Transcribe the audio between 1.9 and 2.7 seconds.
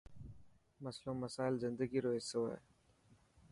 رو حصو هي.